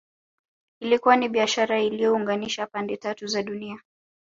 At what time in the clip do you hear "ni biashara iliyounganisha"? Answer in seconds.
1.15-2.67